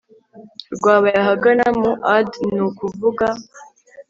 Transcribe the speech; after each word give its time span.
rwabaye 0.75 1.15
ahagana 1.23 1.65
mu 1.79 1.91
ad 2.15 2.29
ni 2.51 2.59
ukuvuga 2.67 3.27